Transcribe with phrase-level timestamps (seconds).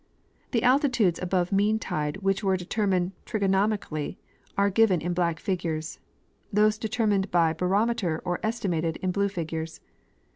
[0.49, 4.17] The altitudes above mean tide which were deter mined trigonometrically
[4.57, 5.99] are given in black figures;
[6.51, 9.79] those deter mined by barometer or estimated, in blue figures.